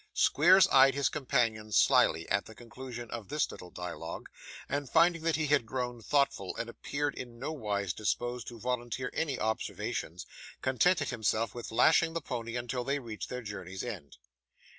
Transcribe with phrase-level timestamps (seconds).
[0.15, 4.29] Squeers eyed his companion slyly, at the conclusion of this little dialogue,
[4.67, 9.37] and finding that he had grown thoughtful and appeared in nowise disposed to volunteer any
[9.37, 10.25] observations,
[10.63, 14.17] contented himself with lashing the pony until they reached their journey's end.